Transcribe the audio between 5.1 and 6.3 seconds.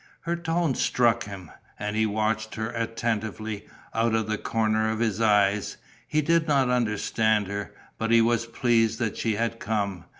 eyes. He